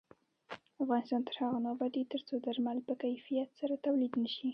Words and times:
افغانستان 0.83 1.21
تر 1.27 1.35
هغو 1.41 1.59
نه 1.65 1.69
ابادیږي، 1.75 2.09
ترڅو 2.11 2.33
درمل 2.45 2.77
په 2.87 2.93
کیفیت 3.03 3.49
سره 3.59 3.73
تولید 3.85 4.13
نشي. 4.23 4.49